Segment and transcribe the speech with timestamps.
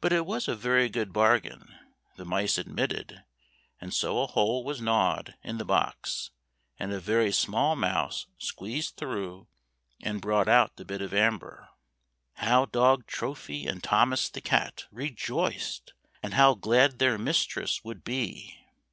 [0.00, 1.72] But it was a very good bargain,
[2.16, 3.22] the mice admitted;
[3.80, 6.32] and so a hole was gnawed in the box,
[6.80, 9.46] and a very small mouse squeezed through
[10.02, 11.68] and brought out the bit of amber.
[12.32, 15.92] How dog Trophy, and Thomas the cat, rejoiced!
[16.24, 18.58] And how glad their mistress would be!